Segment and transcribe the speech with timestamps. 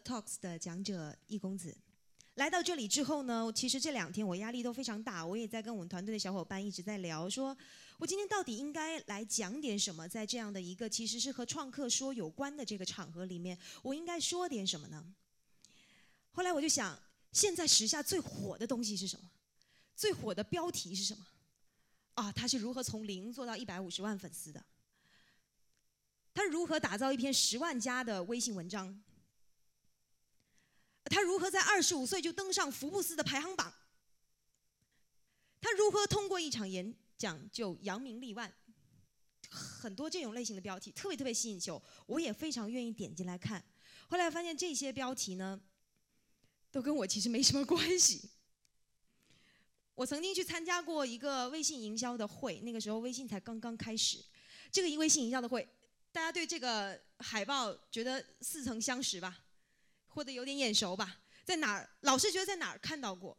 [0.00, 1.76] Talks 的讲者易公子。
[2.36, 7.56] 来到这里之后呢，其实这两天我压力都非常大，我也在跟我们团队的小伙伴一直在聊，说
[7.98, 15.04] 我今天到底应该来讲点什么，在这样的一个其实是和创客说有关的这个场合里面，我应该说点什么呢？
[16.30, 16.98] 后来我就想，
[17.32, 19.30] 现在时下最火的东西是什么？
[19.94, 21.26] 最火的标题是什么？
[22.14, 24.64] 啊，他是如何从零做到一百五十万粉丝的？
[26.32, 29.02] 他如何打造一篇十万加的微信文章？
[31.12, 33.70] 他如何在二十五岁就登上福布斯的排行榜？
[35.60, 38.50] 他如何通过一场演讲就扬名立万？
[39.50, 43.62] 很多这种类型的标题特别特别吸引球，我也非常愿意点进来看。
[44.08, 45.60] 后来发现这些标题呢，
[46.70, 48.30] 都跟我其实没什么关系。
[49.94, 54.24] 我曾经去参加过一个微信营销的会，那个时候微信才刚刚开始。
[54.70, 55.68] 这个微信营销的会，
[56.10, 59.44] 大家对这个海报觉得似曾相识吧？
[60.14, 61.88] 或者有点眼熟吧，在哪儿？
[62.02, 63.36] 老是觉得在哪儿看到过，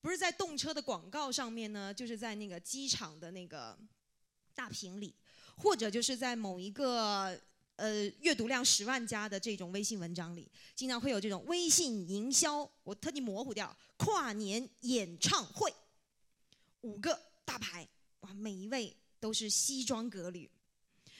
[0.00, 3.78] 不是在动车的广告上面呢，就是在那个机场的那个
[4.54, 5.14] 大屏里，
[5.56, 7.40] 或者就是在某一个
[7.76, 12.70] 呃阅读量十万加的这种微信文章里，经常会有这种微信营销。
[12.82, 15.72] 我特地模糊掉跨年演唱会，
[16.82, 17.88] 五个大牌，
[18.20, 20.50] 哇，每一位都是西装革履。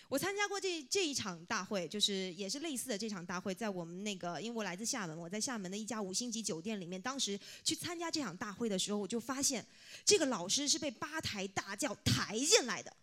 [0.09, 9.65] 我参加过这这一场大会，就是也是类似的这场大会，在我们那个，因为我来自厦门，我在厦门的一家五星级酒店里面，当时去参加这场大会的时候，我就发现，
[10.05, 12.95] 这个老师是被八抬大轿抬进来的，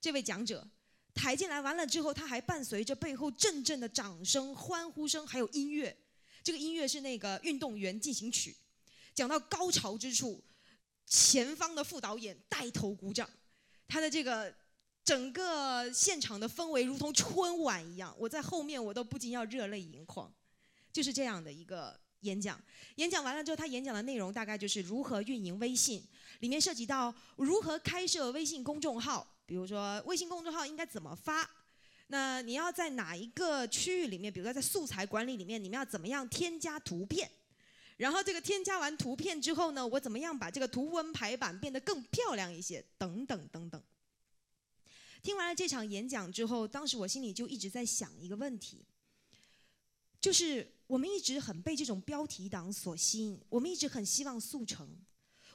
[0.00, 0.66] 这位讲者
[1.14, 5.94] 抬进来完了之后，他还伴随着背后阵阵的掌声、欢呼声，还有音乐，
[6.42, 8.56] 这个音乐是那个运动员进行曲，
[9.14, 10.42] 讲到高潮之处，
[11.06, 13.28] 前方的副导演带头鼓掌，
[13.86, 14.52] 他的这个。
[15.04, 20.32] 整个现场的氛围如同春晚一样，我在后面我都不禁要热泪盈眶，
[20.92, 22.60] 就是这样的一个演讲。
[22.96, 26.06] 演讲完了之后，他演讲的内容大概就是如何运营微信，
[26.38, 31.50] 里面涉及到如何开设微信公众号，比如说微信公众号应该怎么发，
[32.06, 37.28] 那你要在哪一个区域里面，比如说在素材管理里面，你们要怎么样添加图片，
[37.96, 43.82] 然后这个添加完图片之后呢，我怎么样把这个图文排版变得更漂亮一些，等等等等。
[45.22, 48.84] 听完了这场演讲之后，当时我心里就一直在想一个问题，
[50.20, 54.96] 就是我们一直很被这种标题党所吸引，我们一直很希望速成，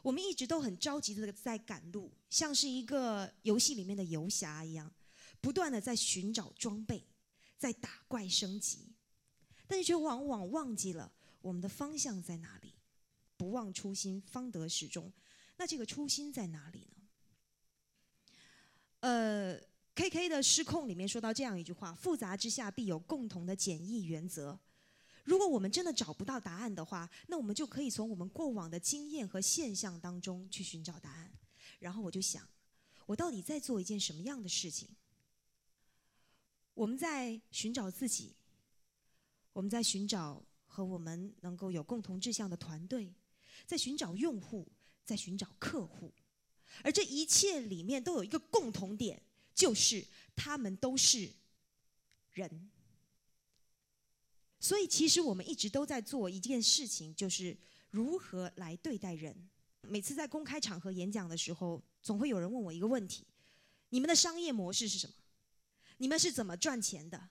[0.02, 4.90] 我们一直都很着急的在赶路，像是一个游戏里面的游侠一样，
[5.42, 7.06] 不断的在寻找装备，
[7.58, 8.96] 在打怪升级，
[9.68, 11.12] 但是却往往忘记了
[11.42, 12.74] 我们的方向在哪里。
[13.36, 15.14] 不忘初心，方得始终。
[15.58, 16.97] 那这个初心在哪里呢？
[19.02, 19.60] 呃
[19.96, 24.60] ，K K 的失控里面说到这样一句话：复杂之下必有共同的简易原则。
[25.24, 31.32] 如果我们真的找不到答案的话，那我们就可以从我们过往的经验和现象当中去寻找答案。
[31.80, 32.48] 然后我就想，
[33.06, 34.90] 我到底在做一件什么样的事情？
[36.74, 38.36] 我们在寻找自己，
[39.52, 43.14] 我们在寻找和我们能够有共同志向的团队，
[43.66, 44.68] 在寻找用户，
[45.04, 46.14] 在寻找客户。
[46.84, 49.22] 而这一切里面都有一个共同点，
[49.54, 50.06] 就是
[50.36, 51.30] 他们都是
[52.34, 52.70] 人。
[54.60, 57.58] 所以，其实我们一直都在做一件事情，就是
[57.92, 59.50] 如何来对待人。
[59.82, 63.26] 每次在公开场合演讲的时候，总会有人问我一个问题：
[63.90, 65.14] 你们的商业模式是什么？
[65.98, 67.30] 你们是怎么赚钱的？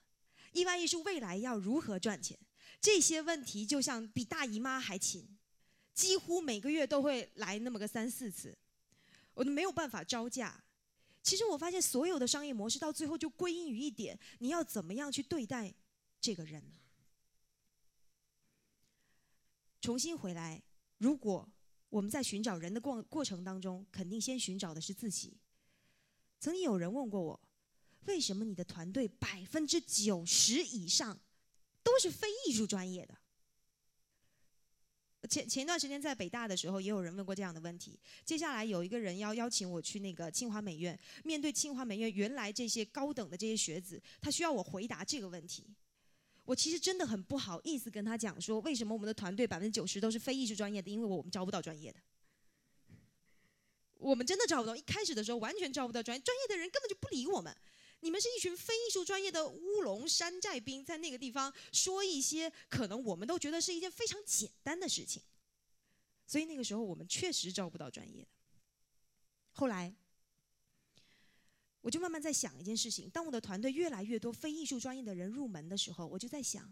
[0.53, 2.37] 意外艺术未来要如何赚钱？
[2.79, 5.37] 这些问题就像比大姨妈还勤，
[5.93, 8.57] 几乎每个月都会来那么个三四次。
[9.37, 10.63] 我都没有办法招架。
[11.21, 15.73] 其实我发现，所有的商业模式到最后就归因于一点：你要怎么样去对待
[16.19, 16.63] 这个人。
[19.79, 20.63] 重新回来，
[20.97, 21.47] 如果
[21.89, 25.37] 我们在寻找人的过过程当中，肯定先寻找的是自己。
[26.39, 27.39] 曾经有人问过我，
[28.05, 31.19] 为什么你的团队百分之九十以上
[31.83, 33.15] 都是非艺术专业的？
[35.27, 37.99] 前前段时间在北大的时候，也有人问过这样的问题。
[38.23, 45.65] 接下来有一个人要邀请我去那个清华美院，面对清华美院原来这些高等的这些学子，他需要我回答这个问题。
[46.45, 50.89] 我其实真的很不好意思跟他讲说，为什么我们的团队百分之九十都是非艺术专业的？
[50.89, 51.99] 因为我们招不到专业的。
[53.99, 57.53] 我们真的招不到，一开始的时候完全招不到专业，专业的人根本就不理我们。
[58.01, 65.23] 你们是一群非艺术专业的乌龙山寨兵，在那个地方说一些可能我们都觉得是一件非常简单的事情，
[66.27, 68.29] 所以那个时候我们确实招不到专业的。
[69.51, 69.95] 后来，
[71.81, 76.71] 我就慢慢在想一件事情：当我的团队越来越多非艺术专业的人入门的时候，我就在想，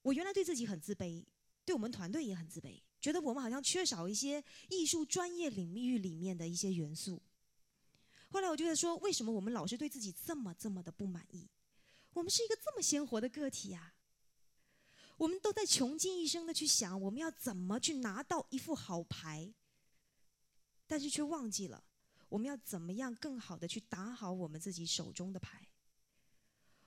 [0.00, 1.22] 我原来对自己很自卑，
[1.66, 7.20] 对我们团队也很自卑，觉得我们好像缺少一些艺术专业领域里面的一些元素。
[8.30, 11.48] 后来我就在说，为什么我们老是对自己这么这么的不满意？
[12.12, 13.92] 我们是一个这么鲜活的个体呀，
[15.16, 19.52] 我们都在穷尽一生的去想我们要怎么去拿到一副好牌，
[20.86, 21.84] 但是却忘记了
[22.28, 25.66] 我们要怎么样更好的去打好我们自己手中的牌。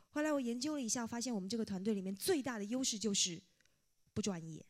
[0.09, 3.41] 后来我研究了一下，发现我们这个团队里面最大的优势就是
[4.13, 4.65] 不专业。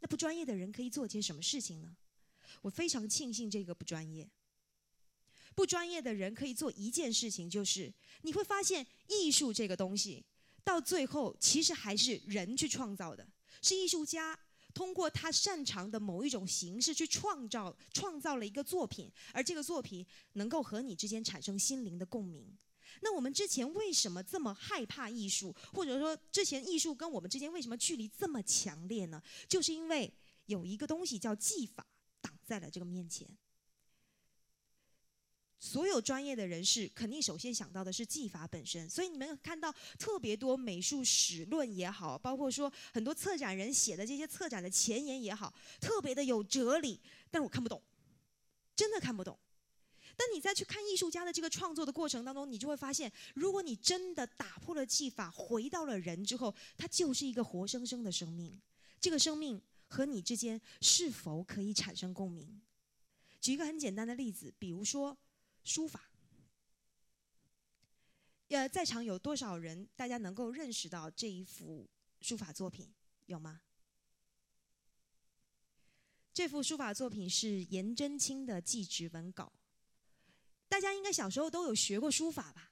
[0.00, 1.96] 那不专业的人可以做些什么事情呢？
[2.62, 4.28] 我非常庆幸这个不专业。
[5.54, 7.92] 不专业的人可以做一件事情，就是
[8.22, 10.24] 你会发现艺术这个东西，
[10.64, 13.26] 到最后其实还是人去创造的，
[13.62, 14.38] 是艺术家
[14.72, 22.46] 通过他擅长的某一种形式去创造，创造了一个作品，而这个作品能够和你之间产生心灵的共鸣。
[23.00, 29.22] 那我们之前为什么这么害怕艺术，或者说之前艺术跟我们之间为什么距离这么强烈呢？
[29.48, 30.12] 就是因为
[30.46, 31.86] 有一个东西叫技法
[32.20, 33.28] 挡在了这个面前。
[35.64, 47.00] 所有专业的人士肯定首先想到的是技法本身，所以你们看到特别多美术史论也好，包括说很多策展人写的这些策展的前言也好，特别的有哲理，
[47.30, 47.82] 但是我看不懂，
[48.76, 49.38] 真的看不懂。
[50.18, 58.60] 但你再去看艺术家的这个创作的过程当中，你就会发现，如果你真的打破了技法，回到了人之后，它就是一个活生生的生命。
[59.00, 59.58] 这个生命
[59.88, 62.60] 和你之间是否可以产生共鸣？
[63.40, 65.16] 举一个很简单的例子，比如说
[65.64, 66.10] 书法。
[68.48, 71.88] 呃，在场有多少人，大家能够认识到这一幅
[72.20, 72.94] 书法作品？
[73.26, 73.62] 有吗？
[76.32, 79.52] 这幅书法作品是颜真卿的祭侄文稿。
[80.68, 82.70] 大家应该小时候都有学过书法吧？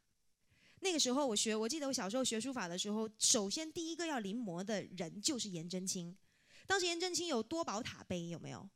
[0.81, 6.17] 那个时候我学，我记得我小时候学书法的时候，首先第一个要临摹的人就是颜真卿。
[6.67, 8.69] 当时颜真卿有多宝塔碑，有没有？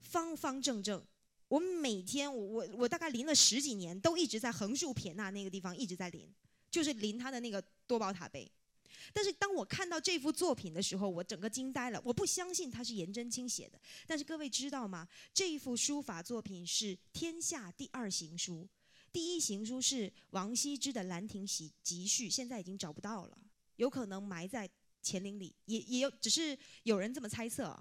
[0.00, 1.04] 方方正正。
[1.52, 6.26] 我每天，我我我大概临了十几年，都一直在横竖撇捺那个地方一直在临，
[6.70, 8.50] 就是临他的那个多宝塔碑。
[9.12, 12.00] 但是当我看到这幅作品的时候，我整个惊呆了。
[12.06, 13.78] 我不相信它是颜真卿写的。
[14.06, 15.06] 但是各位知道吗？
[15.34, 18.66] 这一幅书法作品是天下第二行书，
[19.12, 23.36] 第一行书是王羲之的《兰亭集集序》，现在已经找不到了，
[23.76, 24.66] 有可能埋在
[25.04, 27.78] 乾陵里，也也有，只是有人这么猜测。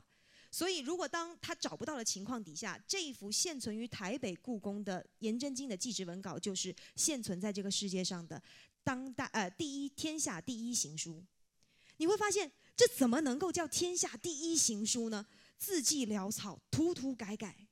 [0.54, 8.42] 所以，如果当他找不到的情况底下，这一幅现存于台北故宫的颜真卿的祭侄文稿，就是现存在这个世界上的。
[8.84, 11.24] 当代呃第一天下第一行书，
[11.98, 15.26] 你会发现这怎么能够叫天下第一行书呢？
[15.58, 17.68] 字迹潦草，涂涂改改。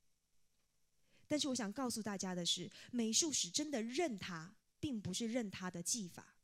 [1.27, 6.35] 但是我想告诉大家的是，美术史真的认它，并不是认它的技法，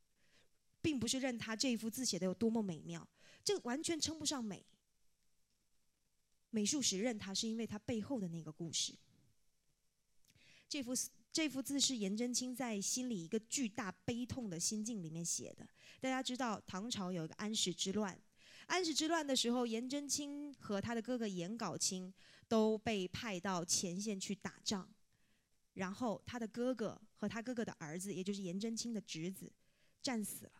[0.82, 3.08] 并不是认它这一幅字写的有多么美妙，
[3.44, 4.66] 这完全称不上美。
[6.56, 8.94] 美术史认他，是因为他背后的那个故事。
[10.69, 10.94] 这幅。
[11.36, 15.68] 这幅字是颜真卿在心里一个巨大悲痛的心境里面写的。
[16.00, 18.18] 大家知道唐朝有一个安史之乱，
[18.68, 22.13] 安史之乱的时候，颜真卿和他的哥哥颜杲卿
[22.48, 24.89] 都被派到前线去打仗，
[25.74, 29.51] 然后他的哥哥和他哥哥的儿子，也就是颜真卿的侄子，
[30.01, 30.51] 战死了。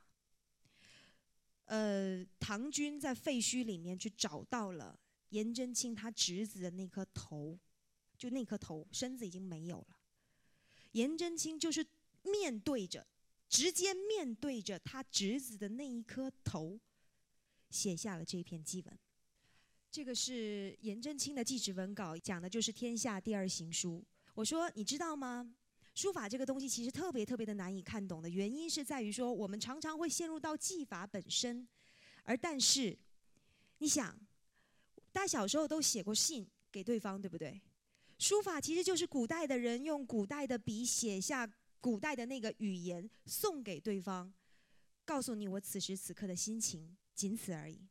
[1.67, 7.60] 呃，唐军在废墟里面去找到了颜真卿他侄子的那颗头，
[8.17, 9.98] 就那颗头，身子已经没有了。
[10.91, 11.86] 颜真卿就是
[12.24, 13.05] 面对着，
[13.50, 16.79] 直接面对着他侄子的那一颗头，
[17.70, 19.00] 写下了这篇祭文。
[19.91, 24.03] 这个是颜真卿的祭侄文稿，讲的就是天下第二行书。
[24.34, 25.53] 我说，你知道吗？
[25.94, 31.65] 书法这个东西其实特别特别的难以看懂的原因是在于说，我们常常会陷入到技法本身，
[32.24, 32.98] 而但是，
[33.77, 34.20] 你想，
[35.15, 37.62] 大家小时候都写过信给对方，对不对？
[38.19, 44.34] 书法其实就是古代的人用古代的笔写下古代的那个语言，送给对方，
[45.05, 47.88] 告诉你我此时此刻的心情，仅此而已。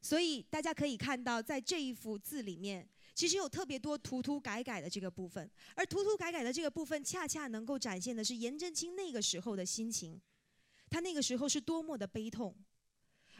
[0.00, 10.20] 所以大家可以看到，在这一幅字里面，其实有特别多涂涂改改的这个部分，而涂涂改改的这个部分，恰恰能够展现的是颜真卿那个时候的心情，
[10.88, 12.54] 他那个时候是多么的悲痛。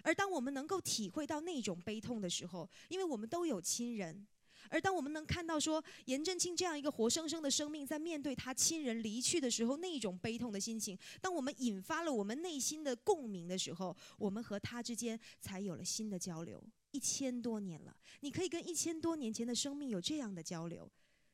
[0.02, 4.26] 而当我们能够体会到那种悲痛的时候，因为我们都有亲人。
[4.68, 16.62] 而当我们能看到说颜真卿这样一个活生生的生命，在面对他亲人离去的时候，那种悲痛的心情，当我们引发了我们内心的共鸣的时候，我们和他之间才有了新的交流。
[16.92, 20.88] 一千多年了，你可以跟一千多年前的生命有这样的交流。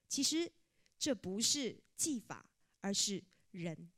[0.09, 0.51] 其实
[0.99, 2.47] 这不是技法，
[2.81, 3.91] 而是人。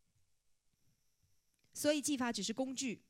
[1.75, 3.03] 所以技法只是工具，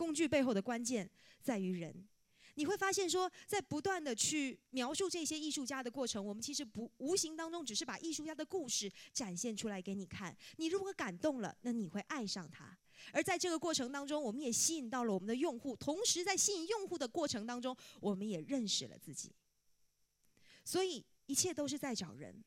[0.00, 1.10] 工具背后的关键
[1.42, 2.08] 在于人。
[2.54, 10.34] 你会发现说，在不断的去描述这些艺术家的过程，我们其实不无形当中只是把艺术家的故事展现出来给你看。
[10.56, 12.76] 你如果感动了，那你会爱上他。
[13.12, 19.30] 而在这个过程当中，我们也吸引到了我们的用户，同时在吸引用户的过程当中，我们也认识了自己。
[20.64, 22.42] 所以一切都是在找人。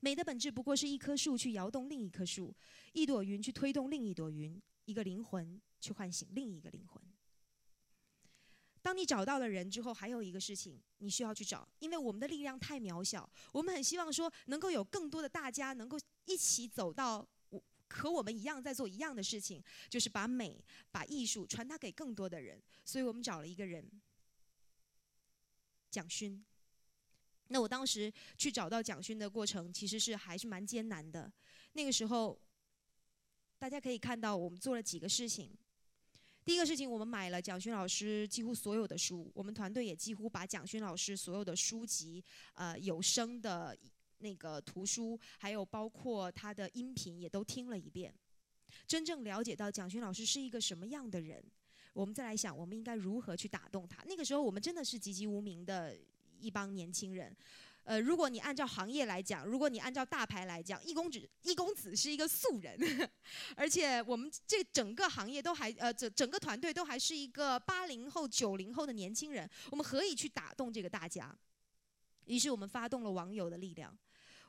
[0.00, 2.54] 美的本质不过是一棵树去摇动另一棵树，
[2.92, 7.02] 一朵云去推动另一朵云，一个灵魂去唤醒另一个灵魂。
[8.80, 22.62] 当你找到了人之后，还有一个事情你需要去找，因为我们的力量太渺小，我们很希望说能够有更多的大家能够一起走到我和我们一样在做一样的事情，就是把美、把艺术传达给更多的人。
[22.84, 23.90] 所以我们找了一个人，
[25.90, 26.44] 蒋勋。
[27.48, 31.30] 那我当时去找到蒋勋的过程，其实是还是蛮艰难的。
[31.72, 32.38] 那个时候，
[33.58, 35.56] 大家可以看到我们做了几个事情。
[36.44, 42.22] 第一个事情，我们买了蒋勋老师几乎所有的书，我们团队也几乎把蒋勋老师所有的书籍，
[42.52, 43.76] 呃，有声的
[44.18, 48.14] 那个图书，还有包括他的音频也都听了一遍，
[48.86, 51.42] 真正了解到蒋勋老师是一个什么样的人。
[51.94, 54.02] 我们再来想，我们应该如何去打动他。
[54.04, 55.96] 那个时候，我们真的是籍籍无名的。
[56.40, 57.34] 一帮年轻人，
[57.84, 62.78] 呃，如果你按照行业来讲，如果你按照大牌来讲，易公子易公子是一个素人，
[63.54, 71.36] 而且我们这整个行业都还呃整整个团队都还是一个八零后九零后的年轻人，我们何以去打动这个大家？
[72.24, 73.94] 于是我们发动了网友的力量，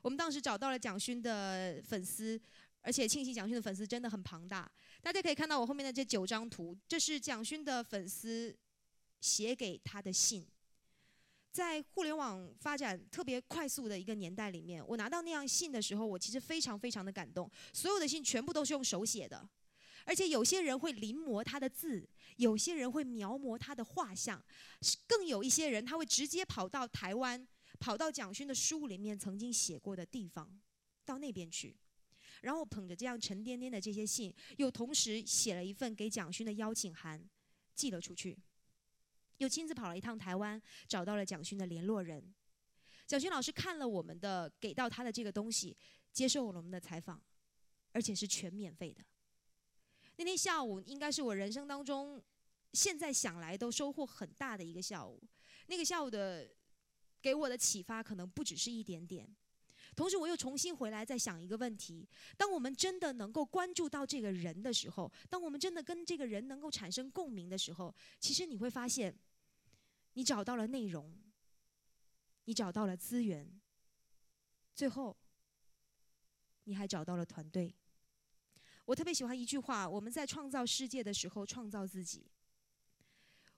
[0.00, 2.40] 我们当时找到了蒋勋的粉丝，
[2.80, 4.66] 而且庆幸蒋勋的粉丝真的很庞大，
[5.02, 8.56] 大家可以看到我后面的这九张图，这是蒋勋的粉丝
[9.20, 10.46] 写给他的信。
[11.56, 17.50] 在互联网发展特别快速的一个年代里面，我拿到那样信的时候，我其实非常非常的感动。
[17.72, 19.48] 所有的信全部都是用手写的，
[20.04, 24.44] 而且有些人会临摹他的字，有些人会描摹他的画像，
[25.06, 27.48] 更有一些人他会直接跑到台湾，
[27.80, 30.60] 跑到蒋勋的书里面曾经写过的地方，
[31.06, 31.74] 到那边去，
[32.42, 37.26] 然后捧着这样沉甸甸的这些信，又同时写了一份给蒋勋的邀请函，
[37.74, 38.36] 寄了出去。
[39.38, 42.34] 又亲自跑了一趟台湾，找到了蒋勋的联络人。
[43.06, 45.76] 蒋勋老师看了我们的给到他的这个东西，
[46.12, 47.22] 接受了我们的采访，
[47.92, 49.04] 而且是全免费的。
[50.16, 52.20] 那天下午应该是我人生当中
[52.72, 55.22] 现在想来都收获很大的一个下午。
[55.68, 56.50] 那个下午的
[57.22, 59.28] 给我的启发可能不只是一点点。
[59.94, 69.16] 同时，我又重新回来再想一个问题：当我们真的能够关注到这个人的时候，当我们真的跟这个人能够产生共鸣的时候，其实你会发现。
[70.16, 71.14] 你找到了内容，
[72.46, 73.60] 你找到了资源，
[74.74, 75.14] 最后，
[76.64, 77.74] 你还找到了团队。
[78.86, 82.26] 我特别喜欢一句话：我们在创造世界的时候，创造自己。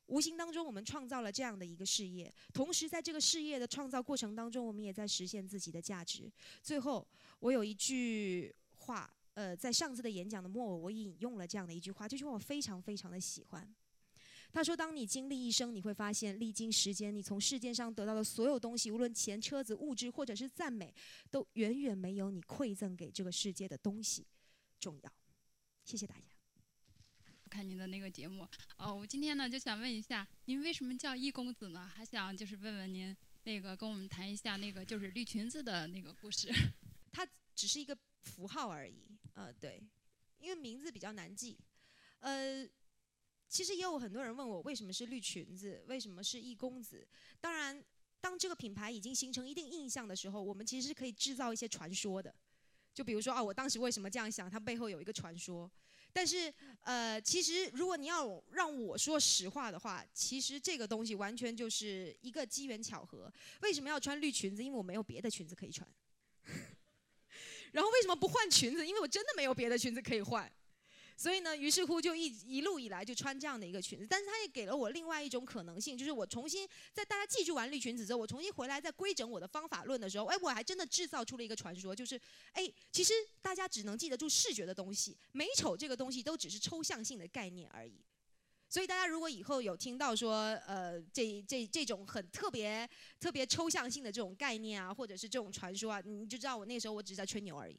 [0.06, 6.28] 无形当中，我们创造了这样的一个事业，同时在这个事业的创造过程当中，我们也在实现自己的价值。
[6.60, 7.06] 最后，
[7.38, 13.72] 我有一句话，呃，在上次的演讲的末尾，我引用了这样的一句话，这句话我非常非常的喜欢。
[14.50, 20.92] 他说：“当你经历一生，你会发现，历经时间，你从世界上得到的所有东西，无论钱、车子、物质，或者是赞美，
[21.30, 24.26] 都远远没有你馈赠给这个世界的东西
[24.80, 25.12] 重要。”
[25.84, 26.22] 谢谢大家。
[27.50, 28.46] 看您的那个节目，
[28.78, 31.86] 哦，我今天呢就想问一下，您为什么叫易公子呢？
[31.86, 33.14] 还想就是问问您，
[33.44, 36.48] 那个跟我们谈一下那个就是绿裙子的那个故事。
[37.12, 39.02] 它只是一个符号而已，
[39.34, 39.82] 呃，对，
[40.38, 41.58] 因为名字比较难记，
[42.20, 42.66] 呃。
[43.48, 47.06] 其实也有很多人问我为什么是绿裙子，为什么是易公子？
[47.40, 47.82] 当然，
[48.20, 52.34] 当这个品牌已经形成一定印象的时候，我们其实是可以制造一些传说的。
[52.92, 54.50] 就比如说啊，我当时为什么这样想？
[54.50, 55.70] 它背后有一个传说。
[56.12, 63.32] 但是，呃，其实如果你要让我说实话的话，其实这个东西完全就是一个机缘巧合。
[63.62, 64.64] 为什么要穿绿裙子？
[64.64, 65.88] 因为我没有别的裙子可以穿。
[67.72, 68.86] 然后为什么不换裙子？
[68.86, 70.50] 因为我真的没有别的裙子可以换。
[71.20, 82.14] 所以呢，于是乎就一一路以来就穿这样的一个裙子，但是它也给了我另外一种可能性，就是我重新在大家记住完绿裙子之后，我重新回来再规整我的方法论的时候，哎，我还真的制造出了一个传说，就是，
[82.52, 88.00] 哎，其实大家只能记得住视觉的东西，美丑这个东西都只是抽象性的概念而已。
[88.68, 97.76] 所以大家如果以后有听到说，呃，这这这种很特别特别抽象性的这种概念啊，或者是这种传说啊，你就知道我那时候我只是在吹牛而已。